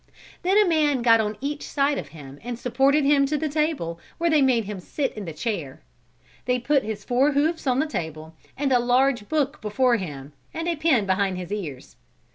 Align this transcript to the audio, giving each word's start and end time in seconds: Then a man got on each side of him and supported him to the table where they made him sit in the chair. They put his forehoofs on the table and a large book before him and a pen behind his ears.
Then 0.41 0.57
a 0.57 0.67
man 0.67 1.03
got 1.03 1.21
on 1.21 1.37
each 1.41 1.61
side 1.61 1.99
of 1.99 2.07
him 2.07 2.39
and 2.43 2.57
supported 2.57 3.05
him 3.05 3.27
to 3.27 3.37
the 3.37 3.47
table 3.47 3.99
where 4.17 4.31
they 4.31 4.41
made 4.41 4.63
him 4.65 4.79
sit 4.79 5.11
in 5.13 5.25
the 5.25 5.31
chair. 5.31 5.83
They 6.45 6.57
put 6.57 6.81
his 6.81 7.05
forehoofs 7.05 7.67
on 7.69 7.77
the 7.77 7.85
table 7.85 8.33
and 8.57 8.71
a 8.71 8.79
large 8.79 9.29
book 9.29 9.61
before 9.61 9.97
him 9.97 10.33
and 10.55 10.67
a 10.67 10.75
pen 10.75 11.05
behind 11.05 11.37
his 11.37 11.51
ears. 11.51 11.97